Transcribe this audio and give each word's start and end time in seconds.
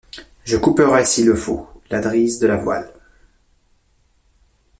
Je 0.45 0.57
couperai, 0.57 1.05
s’il 1.05 1.27
le 1.27 1.35
faut, 1.35 1.69
la 1.91 2.01
drisse 2.01 2.39
de 2.39 2.47
la 2.47 2.57
voile! 2.57 2.91